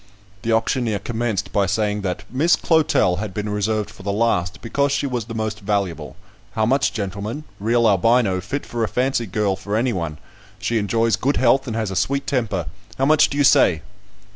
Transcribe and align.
The 0.41 0.51
auctioneer 0.51 0.97
commenced 0.97 1.53
by 1.53 1.67
saying, 1.67 2.01
that 2.01 2.23
"Miss 2.31 2.55
Clotel 2.55 3.17
had 3.17 3.35
been 3.35 3.49
reserved 3.49 3.91
for 3.91 4.01
the 4.01 4.11
last, 4.11 4.59
because 4.63 4.91
she 4.91 5.05
was 5.05 5.25
the 5.25 5.35
most 5.35 5.59
valuable. 5.59 6.15
How 6.53 6.65
much, 6.65 6.91
gentlemen? 6.91 7.43
Real 7.59 7.87
Albino, 7.87 8.41
fit 8.41 8.65
for 8.65 8.83
a 8.83 8.87
fancy 8.87 9.27
girl 9.27 9.55
for 9.55 9.75
any 9.75 9.93
one. 9.93 10.17
She 10.57 10.79
enjoys 10.79 11.15
good 11.17 11.37
health, 11.37 11.67
and 11.67 11.75
has 11.75 11.91
a 11.91 11.95
sweet 11.95 12.25
temper. 12.25 12.65
How 12.97 13.05
much 13.05 13.29
do 13.29 13.37
you 13.37 13.43
say?" 13.43 13.83